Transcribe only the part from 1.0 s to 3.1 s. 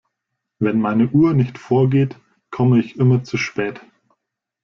Uhr nicht vorgeht, komme ich